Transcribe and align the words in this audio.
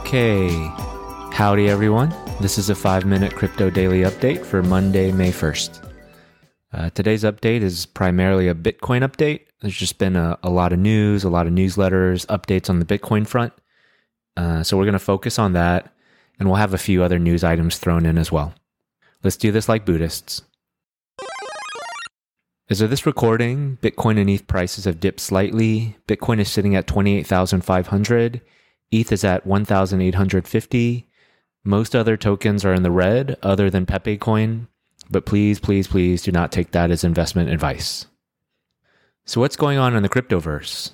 Okay. 0.00 0.48
Howdy, 1.32 1.68
everyone. 1.68 2.14
This 2.40 2.56
is 2.56 2.70
a 2.70 2.74
five 2.74 3.04
minute 3.04 3.34
crypto 3.34 3.68
daily 3.68 4.02
update 4.02 4.44
for 4.44 4.62
Monday, 4.62 5.12
May 5.12 5.30
1st. 5.30 5.90
Uh, 6.72 6.90
today's 6.90 7.24
update 7.24 7.60
is 7.60 7.84
primarily 7.84 8.48
a 8.48 8.54
Bitcoin 8.54 9.06
update. 9.06 9.46
There's 9.60 9.76
just 9.76 9.98
been 9.98 10.16
a, 10.16 10.38
a 10.42 10.50
lot 10.50 10.72
of 10.72 10.78
news, 10.78 11.24
a 11.24 11.28
lot 11.28 11.46
of 11.46 11.52
newsletters, 11.52 12.24
updates 12.26 12.70
on 12.70 12.78
the 12.78 12.86
Bitcoin 12.86 13.26
front. 13.26 13.52
Uh, 14.36 14.62
so 14.62 14.78
we're 14.78 14.84
going 14.84 14.92
to 14.94 14.98
focus 14.98 15.38
on 15.38 15.52
that, 15.52 15.92
and 16.38 16.48
we'll 16.48 16.56
have 16.56 16.74
a 16.74 16.78
few 16.78 17.02
other 17.02 17.18
news 17.18 17.44
items 17.44 17.76
thrown 17.78 18.06
in 18.06 18.16
as 18.18 18.32
well. 18.32 18.54
Let's 19.22 19.36
do 19.36 19.52
this 19.52 19.68
like 19.68 19.84
Buddhists. 19.84 20.42
As 22.70 22.80
of 22.80 22.88
this 22.88 23.04
recording, 23.04 23.78
Bitcoin 23.82 24.18
and 24.18 24.30
ETH 24.30 24.46
prices 24.46 24.84
have 24.84 25.00
dipped 25.00 25.20
slightly. 25.20 25.96
Bitcoin 26.06 26.38
is 26.38 26.50
sitting 26.50 26.76
at 26.76 26.86
28,500. 26.86 28.40
ETH 28.90 29.12
is 29.12 29.24
at 29.24 29.46
1,850. 29.46 31.08
Most 31.64 31.94
other 31.94 32.16
tokens 32.16 32.64
are 32.64 32.72
in 32.72 32.82
the 32.82 32.90
red 32.90 33.36
other 33.42 33.68
than 33.68 33.86
Pepe 33.86 34.16
coin, 34.16 34.68
but 35.10 35.26
please, 35.26 35.60
please, 35.60 35.86
please 35.86 36.22
do 36.22 36.32
not 36.32 36.52
take 36.52 36.70
that 36.70 36.90
as 36.90 37.04
investment 37.04 37.50
advice. 37.50 38.06
So, 39.26 39.40
what's 39.40 39.56
going 39.56 39.76
on 39.76 39.94
in 39.94 40.02
the 40.02 40.08
cryptoverse? 40.08 40.92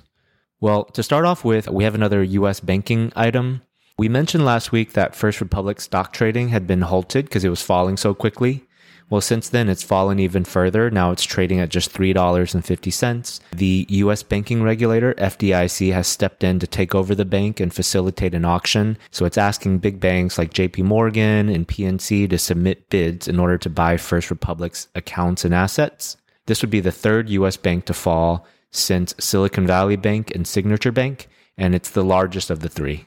Well, 0.59 0.85
to 0.85 1.03
start 1.03 1.25
off 1.25 1.45
with, 1.45 1.69
we 1.69 1.85
have 1.85 1.95
another 1.95 2.23
US 2.23 2.59
banking 2.59 3.13
item. 3.15 3.61
We 3.97 4.09
mentioned 4.09 4.43
last 4.43 4.71
week 4.73 4.93
that 4.93 5.15
First 5.15 5.39
Republic 5.39 5.79
stock 5.79 6.11
trading 6.11 6.49
had 6.49 6.67
been 6.67 6.81
halted 6.81 7.25
because 7.25 7.45
it 7.45 7.49
was 7.49 7.61
falling 7.61 7.95
so 7.95 8.13
quickly. 8.13 8.65
Well, 9.09 9.21
since 9.21 9.49
then, 9.49 9.69
it's 9.69 9.83
fallen 9.83 10.19
even 10.19 10.45
further. 10.45 10.89
Now 10.89 11.11
it's 11.11 11.23
trading 11.23 11.59
at 11.59 11.69
just 11.69 11.93
$3.50. 11.93 13.39
The 13.51 13.85
US 13.89 14.23
banking 14.23 14.63
regulator, 14.63 15.13
FDIC, 15.15 15.93
has 15.93 16.07
stepped 16.07 16.43
in 16.43 16.57
to 16.59 16.65
take 16.65 16.95
over 16.95 17.13
the 17.13 17.23
bank 17.23 17.59
and 17.59 17.71
facilitate 17.71 18.33
an 18.33 18.45
auction. 18.45 18.97
So 19.11 19.25
it's 19.25 19.37
asking 19.37 19.79
big 19.79 19.99
banks 19.99 20.39
like 20.39 20.53
JP 20.53 20.85
Morgan 20.85 21.49
and 21.49 21.67
PNC 21.67 22.29
to 22.31 22.37
submit 22.39 22.89
bids 22.89 23.27
in 23.27 23.39
order 23.39 23.59
to 23.59 23.69
buy 23.69 23.97
First 23.97 24.31
Republic's 24.31 24.87
accounts 24.95 25.45
and 25.45 25.53
assets. 25.53 26.17
This 26.47 26.61
would 26.63 26.71
be 26.71 26.79
the 26.79 26.91
third 26.91 27.29
US 27.29 27.57
bank 27.57 27.85
to 27.85 27.93
fall 27.93 28.47
since 28.71 29.13
Silicon 29.19 29.67
Valley 29.67 29.95
Bank 29.95 30.33
and 30.33 30.47
Signature 30.47 30.91
Bank, 30.91 31.27
and 31.57 31.75
it's 31.75 31.91
the 31.91 32.03
largest 32.03 32.49
of 32.49 32.59
the 32.59 32.69
three. 32.69 33.05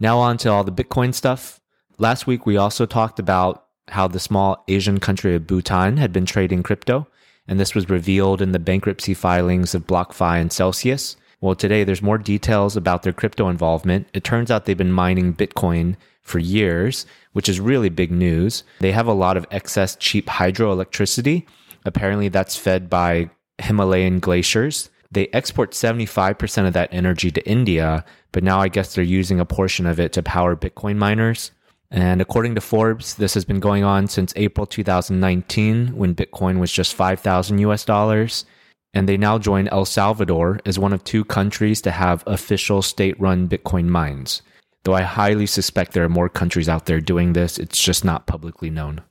Now, 0.00 0.18
on 0.18 0.36
to 0.38 0.50
all 0.50 0.64
the 0.64 0.72
Bitcoin 0.72 1.14
stuff. 1.14 1.60
Last 1.98 2.26
week, 2.26 2.44
we 2.44 2.56
also 2.56 2.86
talked 2.86 3.20
about 3.20 3.66
how 3.88 4.08
the 4.08 4.20
small 4.20 4.64
Asian 4.68 5.00
country 5.00 5.34
of 5.34 5.46
Bhutan 5.46 5.96
had 5.96 6.12
been 6.12 6.26
trading 6.26 6.62
crypto, 6.62 7.06
and 7.46 7.58
this 7.58 7.74
was 7.74 7.90
revealed 7.90 8.40
in 8.40 8.52
the 8.52 8.58
bankruptcy 8.58 9.14
filings 9.14 9.74
of 9.74 9.86
BlockFi 9.86 10.40
and 10.40 10.52
Celsius. 10.52 11.16
Well, 11.40 11.54
today 11.56 11.82
there's 11.82 12.02
more 12.02 12.18
details 12.18 12.76
about 12.76 13.02
their 13.02 13.12
crypto 13.12 13.48
involvement. 13.48 14.06
It 14.14 14.22
turns 14.22 14.50
out 14.50 14.64
they've 14.64 14.76
been 14.76 14.92
mining 14.92 15.34
Bitcoin 15.34 15.96
for 16.22 16.38
years, 16.38 17.04
which 17.32 17.48
is 17.48 17.58
really 17.58 17.88
big 17.88 18.12
news. 18.12 18.62
They 18.78 18.92
have 18.92 19.08
a 19.08 19.12
lot 19.12 19.36
of 19.36 19.46
excess 19.50 19.96
cheap 19.96 20.26
hydroelectricity. 20.26 21.46
Apparently, 21.84 22.28
that's 22.28 22.56
fed 22.56 22.88
by 22.88 23.30
Himalayan 23.58 24.20
glaciers. 24.20 24.88
They 25.10 25.28
export 25.32 25.72
75% 25.72 26.66
of 26.66 26.72
that 26.72 26.88
energy 26.92 27.30
to 27.32 27.46
India, 27.46 28.04
but 28.30 28.44
now 28.44 28.60
I 28.60 28.68
guess 28.68 28.94
they're 28.94 29.04
using 29.04 29.40
a 29.40 29.44
portion 29.44 29.84
of 29.86 30.00
it 30.00 30.12
to 30.14 30.22
power 30.22 30.56
Bitcoin 30.56 30.96
miners. 30.96 31.50
And 31.92 32.22
according 32.22 32.54
to 32.54 32.62
Forbes, 32.62 33.16
this 33.16 33.34
has 33.34 33.44
been 33.44 33.60
going 33.60 33.84
on 33.84 34.08
since 34.08 34.32
April 34.34 34.66
2019 34.66 35.88
when 35.88 36.14
Bitcoin 36.14 36.58
was 36.58 36.72
just 36.72 36.94
5,000 36.94 37.58
US 37.58 37.84
dollars. 37.84 38.46
And 38.94 39.06
they 39.06 39.18
now 39.18 39.38
join 39.38 39.68
El 39.68 39.84
Salvador 39.84 40.58
as 40.64 40.78
one 40.78 40.94
of 40.94 41.04
two 41.04 41.24
countries 41.24 41.82
to 41.82 41.90
have 41.90 42.24
official 42.26 42.80
state 42.80 43.18
run 43.20 43.46
Bitcoin 43.46 43.86
mines. 43.86 44.40
Though 44.84 44.94
I 44.94 45.02
highly 45.02 45.46
suspect 45.46 45.92
there 45.92 46.04
are 46.04 46.08
more 46.08 46.30
countries 46.30 46.68
out 46.68 46.86
there 46.86 47.00
doing 47.00 47.34
this, 47.34 47.58
it's 47.58 47.78
just 47.82 48.04
not 48.04 48.26
publicly 48.26 48.70
known. 48.70 49.02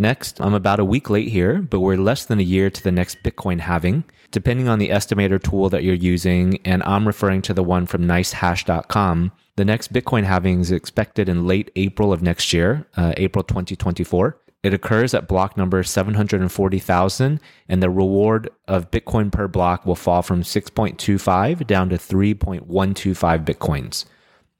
Next, 0.00 0.40
I'm 0.40 0.54
about 0.54 0.80
a 0.80 0.84
week 0.84 1.10
late 1.10 1.28
here, 1.28 1.60
but 1.60 1.80
we're 1.80 1.98
less 1.98 2.24
than 2.24 2.40
a 2.40 2.42
year 2.42 2.70
to 2.70 2.82
the 2.82 2.90
next 2.90 3.22
Bitcoin 3.22 3.60
halving, 3.60 4.04
depending 4.30 4.66
on 4.66 4.78
the 4.78 4.88
estimator 4.88 5.38
tool 5.38 5.68
that 5.68 5.84
you're 5.84 5.94
using, 5.94 6.58
and 6.64 6.82
I'm 6.84 7.06
referring 7.06 7.42
to 7.42 7.52
the 7.52 7.62
one 7.62 7.84
from 7.84 8.06
nicehash.com. 8.06 9.30
The 9.56 9.64
next 9.66 9.92
Bitcoin 9.92 10.24
halving 10.24 10.60
is 10.60 10.72
expected 10.72 11.28
in 11.28 11.46
late 11.46 11.70
April 11.76 12.14
of 12.14 12.22
next 12.22 12.50
year, 12.54 12.86
uh, 12.96 13.12
April 13.18 13.44
2024. 13.44 14.38
It 14.62 14.72
occurs 14.72 15.12
at 15.12 15.28
block 15.28 15.58
number 15.58 15.82
740,000, 15.82 17.38
and 17.68 17.82
the 17.82 17.90
reward 17.90 18.48
of 18.66 18.90
Bitcoin 18.90 19.30
per 19.30 19.48
block 19.48 19.84
will 19.84 19.94
fall 19.94 20.22
from 20.22 20.42
6.25 20.42 21.66
down 21.66 21.90
to 21.90 21.96
3.125 21.96 23.44
Bitcoins. 23.44 24.06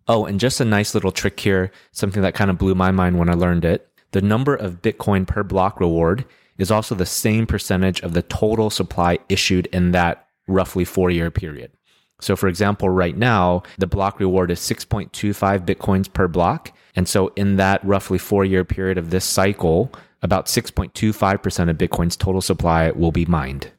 Oh, 0.06 0.26
and 0.26 0.40
just 0.40 0.60
a 0.60 0.64
nice 0.64 0.94
little 0.94 1.12
trick 1.12 1.38
here, 1.38 1.70
something 1.92 2.20
that 2.20 2.34
kind 2.34 2.50
of 2.50 2.58
blew 2.58 2.74
my 2.74 2.90
mind 2.90 3.18
when 3.18 3.30
I 3.30 3.34
learned 3.34 3.64
it. 3.64 3.89
The 4.12 4.20
number 4.20 4.54
of 4.54 4.82
Bitcoin 4.82 5.26
per 5.26 5.42
block 5.42 5.80
reward 5.80 6.24
is 6.58 6.70
also 6.70 6.94
the 6.94 7.06
same 7.06 7.46
percentage 7.46 8.00
of 8.00 8.12
the 8.12 8.22
total 8.22 8.70
supply 8.70 9.18
issued 9.28 9.66
in 9.66 9.92
that 9.92 10.26
roughly 10.46 10.84
four 10.84 11.10
year 11.10 11.30
period. 11.30 11.70
So, 12.20 12.36
for 12.36 12.48
example, 12.48 12.90
right 12.90 13.16
now, 13.16 13.62
the 13.78 13.86
block 13.86 14.20
reward 14.20 14.50
is 14.50 14.60
6.25 14.60 15.64
Bitcoins 15.64 16.12
per 16.12 16.28
block. 16.28 16.72
And 16.94 17.08
so, 17.08 17.28
in 17.28 17.56
that 17.56 17.82
roughly 17.84 18.18
four 18.18 18.44
year 18.44 18.64
period 18.64 18.98
of 18.98 19.10
this 19.10 19.24
cycle, 19.24 19.90
about 20.22 20.46
6.25% 20.46 21.70
of 21.70 21.78
Bitcoin's 21.78 22.16
total 22.16 22.42
supply 22.42 22.90
will 22.90 23.12
be 23.12 23.24
mined. 23.24 23.70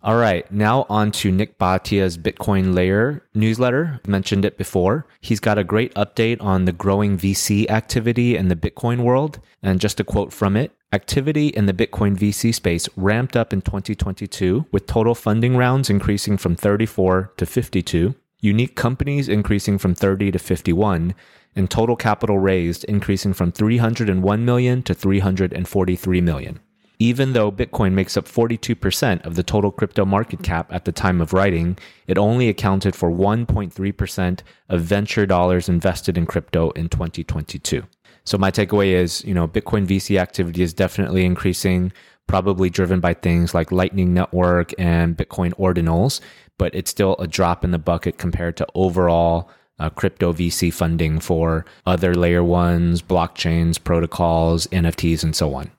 All 0.00 0.16
right, 0.16 0.48
now 0.52 0.86
on 0.88 1.10
to 1.10 1.32
Nik 1.32 1.58
Bhatia's 1.58 2.16
Bitcoin 2.16 2.72
Layer 2.72 3.24
newsletter. 3.34 4.00
I 4.06 4.08
Mentioned 4.08 4.44
it 4.44 4.56
before. 4.56 5.06
He's 5.20 5.40
got 5.40 5.58
a 5.58 5.64
great 5.64 5.92
update 5.94 6.40
on 6.40 6.66
the 6.66 6.72
growing 6.72 7.18
VC 7.18 7.68
activity 7.68 8.36
in 8.36 8.46
the 8.46 8.54
Bitcoin 8.54 9.00
world. 9.00 9.40
And 9.60 9.80
just 9.80 9.98
a 9.98 10.04
quote 10.04 10.32
from 10.32 10.56
it 10.56 10.70
Activity 10.92 11.48
in 11.48 11.66
the 11.66 11.72
Bitcoin 11.72 12.16
VC 12.16 12.54
space 12.54 12.88
ramped 12.96 13.36
up 13.36 13.52
in 13.52 13.60
2022, 13.60 14.66
with 14.70 14.86
total 14.86 15.16
funding 15.16 15.56
rounds 15.56 15.90
increasing 15.90 16.36
from 16.36 16.54
34 16.54 17.32
to 17.36 17.44
52, 17.44 18.14
unique 18.40 18.76
companies 18.76 19.28
increasing 19.28 19.78
from 19.78 19.96
30 19.96 20.30
to 20.30 20.38
51, 20.38 21.12
and 21.56 21.68
total 21.68 21.96
capital 21.96 22.38
raised 22.38 22.84
increasing 22.84 23.34
from 23.34 23.50
301 23.50 24.44
million 24.44 24.80
to 24.84 24.94
343 24.94 26.20
million. 26.20 26.60
Even 27.00 27.32
though 27.32 27.52
Bitcoin 27.52 27.92
makes 27.92 28.16
up 28.16 28.26
42% 28.26 29.24
of 29.24 29.36
the 29.36 29.44
total 29.44 29.70
crypto 29.70 30.04
market 30.04 30.42
cap 30.42 30.72
at 30.72 30.84
the 30.84 30.90
time 30.90 31.20
of 31.20 31.32
writing, 31.32 31.78
it 32.08 32.18
only 32.18 32.48
accounted 32.48 32.96
for 32.96 33.08
1.3% 33.08 34.40
of 34.68 34.80
venture 34.82 35.24
dollars 35.24 35.68
invested 35.68 36.18
in 36.18 36.26
crypto 36.26 36.70
in 36.70 36.88
2022. 36.88 37.84
So 38.24 38.36
my 38.36 38.50
takeaway 38.50 38.88
is, 38.88 39.24
you 39.24 39.32
know, 39.32 39.46
Bitcoin 39.46 39.86
VC 39.86 40.18
activity 40.18 40.60
is 40.60 40.74
definitely 40.74 41.24
increasing, 41.24 41.92
probably 42.26 42.68
driven 42.68 42.98
by 42.98 43.14
things 43.14 43.54
like 43.54 43.70
Lightning 43.70 44.12
Network 44.12 44.74
and 44.76 45.16
Bitcoin 45.16 45.54
ordinals, 45.54 46.20
but 46.58 46.74
it's 46.74 46.90
still 46.90 47.14
a 47.20 47.28
drop 47.28 47.64
in 47.64 47.70
the 47.70 47.78
bucket 47.78 48.18
compared 48.18 48.56
to 48.56 48.66
overall 48.74 49.48
uh, 49.78 49.88
crypto 49.88 50.32
VC 50.32 50.74
funding 50.74 51.20
for 51.20 51.64
other 51.86 52.12
layer 52.16 52.42
ones, 52.42 53.02
blockchains, 53.02 53.82
protocols, 53.82 54.66
NFTs, 54.66 55.22
and 55.22 55.36
so 55.36 55.54
on. 55.54 55.70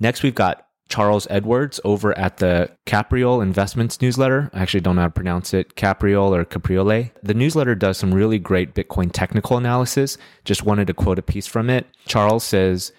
Next, 0.00 0.22
we've 0.22 0.34
got 0.34 0.66
Charles 0.88 1.26
Edwards 1.30 1.80
over 1.84 2.16
at 2.18 2.36
the 2.38 2.70
Capriole 2.86 3.40
Investments 3.40 4.00
newsletter. 4.00 4.50
I 4.52 4.60
actually 4.60 4.80
don't 4.80 4.96
know 4.96 5.02
how 5.02 5.08
to 5.08 5.12
pronounce 5.12 5.54
it, 5.54 5.76
Capriole 5.76 6.34
or 6.34 6.44
Capriole. 6.44 7.10
The 7.22 7.34
newsletter 7.34 7.74
does 7.74 7.98
some 7.98 8.12
really 8.12 8.38
great 8.38 8.74
Bitcoin 8.74 9.10
technical 9.12 9.56
analysis. 9.56 10.18
Just 10.44 10.64
wanted 10.64 10.86
to 10.88 10.94
quote 10.94 11.18
a 11.18 11.22
piece 11.22 11.46
from 11.46 11.70
it. 11.70 11.86
Charles 12.06 12.44
says, 12.44 12.92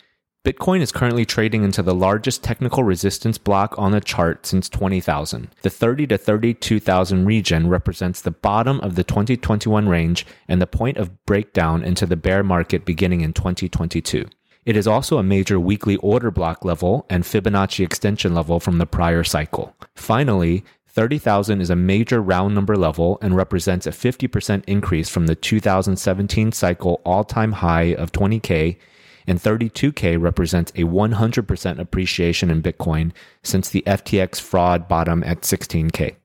Bitcoin 0.45 0.81
is 0.81 0.91
currently 0.91 1.25
trading 1.25 1.63
into 1.63 1.81
the 1.81 1.95
largest 1.95 2.43
technical 2.43 2.83
resistance 2.83 3.39
block 3.39 3.73
on 3.79 3.91
the 3.91 3.99
chart 3.99 4.45
since 4.45 4.69
20,000. 4.69 5.49
The 5.63 5.71
30 5.71 6.05
to 6.07 6.19
32,000 6.19 7.25
region 7.25 7.67
represents 7.67 8.21
the 8.21 8.29
bottom 8.29 8.79
of 8.81 8.93
the 8.93 9.03
2021 9.03 9.89
range 9.89 10.25
and 10.47 10.61
the 10.61 10.67
point 10.67 10.97
of 10.97 11.25
breakdown 11.25 11.83
into 11.83 12.05
the 12.05 12.15
bear 12.15 12.43
market 12.43 12.85
beginning 12.85 13.21
in 13.21 13.33
2022. 13.33 14.25
It 14.65 14.75
is 14.75 14.87
also 14.87 15.19
a 15.19 15.23
major 15.23 15.59
weekly 15.59 15.95
order 15.97 16.31
block 16.31 16.65
level 16.65 17.05
and 17.07 17.23
Fibonacci 17.23 17.85
extension 17.85 18.33
level 18.33 18.59
from 18.59 18.79
the 18.79 18.87
prior 18.87 19.23
cycle. 19.23 19.75
Finally, 19.93 20.63
30,000 20.87 21.61
is 21.61 21.69
a 21.69 21.75
major 21.75 22.19
round 22.19 22.55
number 22.55 22.75
level 22.75 23.19
and 23.21 23.35
represents 23.35 23.85
a 23.85 23.91
50% 23.91 24.63
increase 24.65 25.07
from 25.07 25.27
the 25.27 25.35
2017 25.35 26.51
cycle 26.51 26.99
all 27.05 27.23
time 27.23 27.51
high 27.51 27.93
of 27.93 28.11
20K, 28.11 28.77
and 29.27 29.39
32K 29.39 30.19
represents 30.19 30.71
a 30.71 30.83
100% 30.83 31.79
appreciation 31.79 32.49
in 32.49 32.63
Bitcoin 32.63 33.11
since 33.43 33.69
the 33.69 33.83
FTX 33.85 34.41
fraud 34.41 34.87
bottom 34.87 35.23
at 35.23 35.41
16K. 35.41 36.15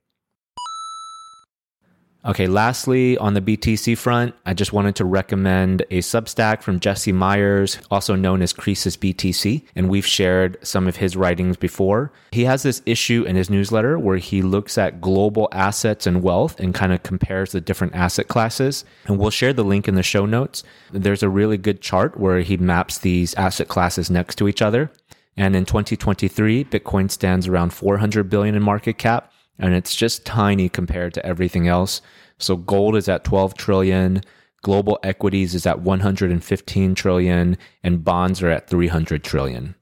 Okay, 2.23 2.47
lastly, 2.47 3.17
on 3.17 3.33
the 3.33 3.41
BTC 3.41 3.97
front, 3.97 4.35
I 4.45 4.53
just 4.53 4.75
wanted 4.75 4.95
to 4.97 5.07
recommend 5.07 5.81
a 5.91 6.01
Substack 6.01 6.61
from 6.63 6.79
Jesse 6.79 7.13
Myers, 7.13 7.79
also 7.91 8.15
known 8.15 8.43
as 8.43 8.53
Croesus 8.53 8.99
BTC, 8.99 9.63
and 9.75 9.89
we've 9.89 10.07
shared 10.07 10.59
some 10.63 10.87
of 10.87 10.97
his 10.97 11.17
writings 11.17 11.57
before. 11.57 12.13
He 12.33 12.45
has 12.45 12.63
this 12.63 12.83
issue 12.85 13.25
in 13.27 13.37
his 13.37 13.49
newsletter 13.49 13.99
where 13.99 14.19
he 14.19 14.43
looks 14.43 14.77
at 14.77 15.01
global 15.01 15.49
assets 15.53 16.07
and 16.07 16.23
wealth 16.23 16.61
and 16.61 16.75
kind 16.75 16.93
of 16.93 17.03
compares 17.03 17.53
the 17.53 17.61
different 17.63 17.95
asset 17.95 18.29
classes. 18.29 18.85
And 19.07 19.19
we'll 19.19 19.31
share 19.31 19.55
the 19.55 19.65
link 19.65 19.89
in 19.89 19.95
the 19.95 20.03
show 20.03 20.27
notes. 20.27 20.63
There's 20.93 21.23
a 21.23 21.29
really 21.31 21.57
good 21.57 21.81
chart 21.81 22.21
where 22.21 22.41
he 22.41 22.59
maps 22.59 22.99
these 22.99 23.33
asset 23.35 23.69
classes 23.69 24.11
next 24.11 24.37
to 24.37 24.49
each 24.49 24.61
other. 24.61 24.91
And 25.39 25.57
in 25.57 25.65
2023, 25.65 26.65
Bitcoin 26.67 27.11
stands 27.11 27.49
around 27.49 27.73
400 27.73 28.29
billion 28.29 28.55
in 28.55 28.63
market 28.63 28.99
cap 28.99 29.33
and 29.61 29.75
it's 29.75 29.95
just 29.95 30.27
tiny 30.27 30.69
compared 30.69 31.15
to 31.15 31.25
everything 31.25 31.69
else. 31.69 32.01
So 32.39 32.57
gold 32.57 32.97
is 32.97 33.09
at 33.09 33.25
12 33.25 33.55
trillion, 33.55 34.23
global 34.62 34.99
equities 35.03 35.55
is 35.55 35.67
at 35.67 35.81
115 35.81 36.95
trillion, 36.95 37.59
and 37.85 38.05
bonds 38.05 38.43
are 38.43 38.51
at 38.51 38.69
300 38.69 39.23
trillion. 39.23 39.75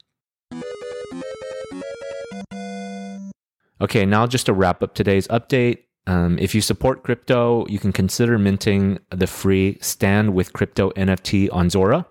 Okay, 3.81 4.05
now 4.05 4.27
just 4.27 4.47
to 4.47 4.53
wrap 4.53 4.83
up 4.83 4.95
today's 4.95 5.29
update. 5.29 5.85
Um, 6.09 6.37
if 6.41 6.55
you 6.55 6.61
support 6.61 7.05
crypto, 7.05 7.67
you 7.69 7.79
can 7.79 7.93
consider 7.93 8.39
minting 8.39 8.99
the 9.11 9.27
free 9.29 9.79
Stand 9.81 10.35
with 10.35 10.53
Crypto 10.53 10.91
NFT 10.93 11.49
on 11.53 11.71
Zora. 11.71 12.07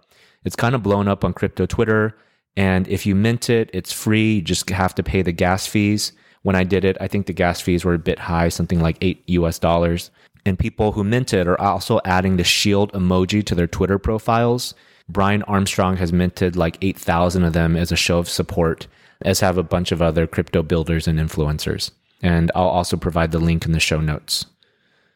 It's 0.45 0.55
kind 0.55 0.75
of 0.75 0.83
blown 0.83 1.09
up 1.09 1.25
on 1.25 1.33
crypto 1.33 1.65
Twitter. 1.65 2.15
And 2.55 2.87
if 2.87 3.05
you 3.05 3.15
mint 3.15 3.49
it, 3.49 3.69
it's 3.73 3.91
free. 3.91 4.35
You 4.35 4.41
just 4.41 4.69
have 4.69 4.95
to 4.95 5.03
pay 5.03 5.23
the 5.23 5.31
gas 5.33 5.67
fees 5.67 6.13
when 6.47 6.55
I 6.55 6.63
did 6.63 6.85
it, 6.85 6.95
I 7.01 7.09
think 7.09 7.25
the 7.25 7.33
gas 7.33 7.59
fees 7.59 7.83
were 7.83 7.93
a 7.93 7.99
bit 7.99 8.19
high, 8.19 8.47
something 8.47 8.79
like 8.79 8.97
eight 9.01 9.21
US 9.27 9.59
dollars. 9.59 10.11
And 10.45 10.57
people 10.57 10.93
who 10.93 11.03
minted 11.03 11.45
are 11.45 11.59
also 11.59 11.99
adding 12.05 12.37
the 12.37 12.45
shield 12.45 12.93
emoji 12.93 13.45
to 13.47 13.53
their 13.53 13.67
Twitter 13.67 13.99
profiles. 13.99 14.73
Brian 15.09 15.43
Armstrong 15.43 15.97
has 15.97 16.13
minted 16.13 16.55
like 16.55 16.77
8,000 16.81 17.43
of 17.43 17.51
them 17.51 17.75
as 17.75 17.91
a 17.91 17.97
show 17.97 18.17
of 18.17 18.29
support, 18.29 18.87
as 19.23 19.41
have 19.41 19.57
a 19.57 19.61
bunch 19.61 19.91
of 19.91 20.01
other 20.01 20.25
crypto 20.25 20.63
builders 20.63 21.05
and 21.05 21.19
influencers. 21.19 21.91
And 22.23 22.49
I'll 22.55 22.69
also 22.69 22.95
provide 22.95 23.33
the 23.33 23.39
link 23.39 23.65
in 23.65 23.73
the 23.73 23.81
show 23.81 23.99
notes. 23.99 24.45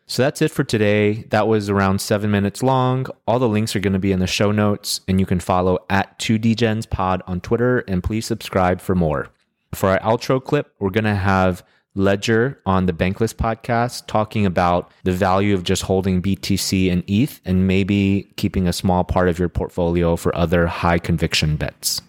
So 0.07 0.23
that's 0.23 0.41
it 0.41 0.51
for 0.51 0.65
today. 0.65 1.23
That 1.29 1.47
was 1.47 1.69
around 1.69 2.01
seven 2.01 2.29
minutes 2.29 2.61
long. 2.61 3.05
All 3.25 3.39
the 3.39 3.47
links 3.47 3.73
are 3.73 3.79
going 3.79 3.93
to 3.93 3.99
be 3.99 4.11
in 4.11 4.19
the 4.19 4.27
show 4.27 4.51
notes, 4.51 4.99
and 5.07 5.17
you 5.17 5.25
can 5.25 5.39
follow 5.39 5.79
at 5.89 6.19
2DGensPod 6.19 7.21
on 7.25 7.39
Twitter, 7.39 7.85
and 7.87 8.03
please 8.03 8.25
subscribe 8.25 8.81
for 8.81 8.95
more. 8.95 9.29
For 9.73 9.89
our 9.89 9.99
outro 9.99 10.43
clip, 10.43 10.73
we're 10.79 10.89
going 10.89 11.05
to 11.05 11.15
have 11.15 11.63
Ledger 11.95 12.61
on 12.65 12.85
the 12.85 12.93
Bankless 12.93 13.33
podcast 13.33 14.07
talking 14.07 14.45
about 14.45 14.91
the 15.03 15.11
value 15.11 15.53
of 15.53 15.63
just 15.63 15.83
holding 15.83 16.21
BTC 16.21 16.91
and 16.91 17.03
ETH 17.07 17.41
and 17.45 17.67
maybe 17.67 18.31
keeping 18.37 18.67
a 18.67 18.73
small 18.73 19.03
part 19.03 19.27
of 19.27 19.37
your 19.37 19.49
portfolio 19.49 20.15
for 20.15 20.35
other 20.35 20.67
high 20.67 20.99
conviction 20.99 21.57
bets. 21.57 22.01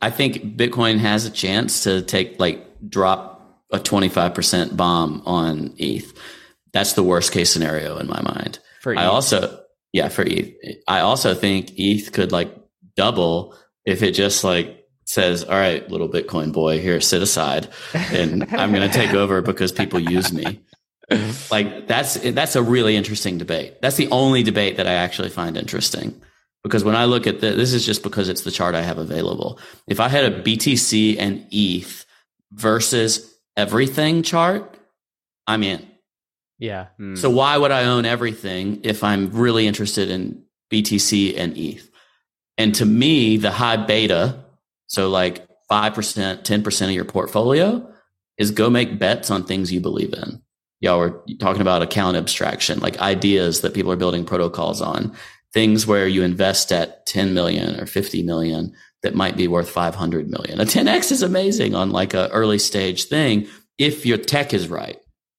I 0.00 0.10
think 0.10 0.56
Bitcoin 0.56 0.98
has 0.98 1.26
a 1.26 1.30
chance 1.30 1.82
to 1.84 2.02
take 2.02 2.38
like 2.38 2.66
drop 2.88 3.62
a 3.72 3.78
25% 3.78 4.76
bomb 4.76 5.22
on 5.26 5.74
ETH. 5.78 6.12
That's 6.72 6.94
the 6.94 7.02
worst 7.02 7.32
case 7.32 7.50
scenario 7.52 7.98
in 7.98 8.06
my 8.06 8.22
mind. 8.22 8.58
For 8.80 8.92
ETH. 8.92 8.98
I 8.98 9.04
also, 9.06 9.60
yeah, 9.92 10.08
for 10.08 10.22
ETH. 10.22 10.54
I 10.88 11.00
also 11.00 11.34
think 11.34 11.72
ETH 11.76 12.12
could 12.12 12.32
like 12.32 12.54
double 12.94 13.54
if 13.84 14.02
it 14.02 14.12
just 14.12 14.44
like 14.44 14.85
says, 15.06 15.44
all 15.44 15.56
right, 15.56 15.88
little 15.90 16.08
Bitcoin 16.08 16.52
boy, 16.52 16.80
here, 16.80 17.00
sit 17.00 17.22
aside 17.22 17.68
and 17.94 18.44
I'm 18.54 18.72
going 18.72 18.88
to 18.88 18.94
take 18.94 19.14
over 19.14 19.40
because 19.40 19.72
people 19.72 20.00
use 20.00 20.32
me. 20.32 20.60
Like 21.50 21.86
that's, 21.86 22.14
that's 22.14 22.56
a 22.56 22.62
really 22.62 22.96
interesting 22.96 23.38
debate. 23.38 23.80
That's 23.80 23.96
the 23.96 24.08
only 24.08 24.42
debate 24.42 24.76
that 24.76 24.88
I 24.88 24.94
actually 24.94 25.30
find 25.30 25.56
interesting 25.56 26.20
because 26.64 26.82
when 26.82 26.96
I 26.96 27.04
look 27.04 27.28
at 27.28 27.40
the, 27.40 27.52
this 27.52 27.72
is 27.72 27.86
just 27.86 28.02
because 28.02 28.28
it's 28.28 28.42
the 28.42 28.50
chart 28.50 28.74
I 28.74 28.82
have 28.82 28.98
available. 28.98 29.60
If 29.86 30.00
I 30.00 30.08
had 30.08 30.24
a 30.24 30.42
BTC 30.42 31.16
and 31.16 31.46
ETH 31.52 32.04
versus 32.50 33.32
everything 33.56 34.24
chart, 34.24 34.76
I'm 35.46 35.62
in. 35.62 35.86
Yeah. 36.58 36.86
Mm. 36.98 37.16
So 37.16 37.30
why 37.30 37.56
would 37.56 37.70
I 37.70 37.84
own 37.84 38.04
everything 38.04 38.80
if 38.82 39.04
I'm 39.04 39.30
really 39.30 39.68
interested 39.68 40.10
in 40.10 40.42
BTC 40.72 41.38
and 41.38 41.56
ETH? 41.56 41.88
And 42.58 42.74
to 42.74 42.84
me, 42.84 43.36
the 43.36 43.52
high 43.52 43.76
beta 43.76 44.45
so 44.86 45.08
like 45.08 45.46
5%, 45.70 46.42
10% 46.42 46.84
of 46.84 46.90
your 46.90 47.04
portfolio 47.04 47.92
is 48.38 48.50
go 48.50 48.70
make 48.70 48.98
bets 48.98 49.30
on 49.30 49.44
things 49.44 49.72
you 49.72 49.80
believe 49.80 50.12
in. 50.12 50.42
Y'all 50.80 50.98
were 50.98 51.24
talking 51.40 51.62
about 51.62 51.82
account 51.82 52.16
abstraction, 52.16 52.78
like 52.80 52.98
ideas 52.98 53.62
that 53.62 53.74
people 53.74 53.90
are 53.90 53.96
building 53.96 54.24
protocols 54.24 54.82
on, 54.82 55.16
things 55.52 55.86
where 55.86 56.06
you 56.06 56.22
invest 56.22 56.70
at 56.70 57.06
10 57.06 57.32
million 57.32 57.80
or 57.80 57.86
50 57.86 58.22
million 58.22 58.72
that 59.02 59.14
might 59.14 59.36
be 59.36 59.48
worth 59.48 59.70
500 59.70 60.28
million. 60.28 60.60
A 60.60 60.64
10x 60.64 61.12
is 61.12 61.22
amazing 61.22 61.74
on 61.74 61.90
like 61.90 62.12
a 62.12 62.28
early 62.28 62.58
stage 62.58 63.04
thing 63.04 63.46
if 63.78 64.04
your 64.04 64.18
tech 64.18 64.52
is 64.52 64.68
right. 64.68 64.98